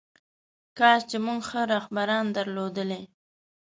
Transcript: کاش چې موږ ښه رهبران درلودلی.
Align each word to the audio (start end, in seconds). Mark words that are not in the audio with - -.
کاش 0.77 1.01
چې 1.09 1.17
موږ 1.25 1.39
ښه 1.49 1.61
رهبران 1.73 2.25
درلودلی. 2.35 3.03